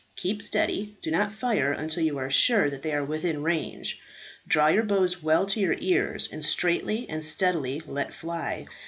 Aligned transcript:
Keep 0.15 0.41
steady; 0.41 0.97
do 1.03 1.11
not 1.11 1.31
fire 1.31 1.71
until 1.71 2.03
you 2.03 2.17
are 2.17 2.31
sure 2.31 2.71
that 2.71 2.81
they 2.81 2.91
are 2.91 3.05
within 3.05 3.43
range. 3.43 4.01
Draw 4.47 4.69
your 4.69 4.81
bows 4.83 5.21
well 5.21 5.45
to 5.45 5.59
your 5.59 5.75
ears, 5.77 6.27
and 6.31 6.43
straightly 6.43 7.07
and 7.07 7.23
steadily 7.23 7.83
let 7.85 8.11
fly. 8.11 8.65